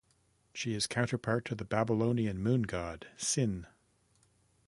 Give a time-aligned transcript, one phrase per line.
[0.51, 3.67] She is counterpart to the Babylonian moon god, Sin.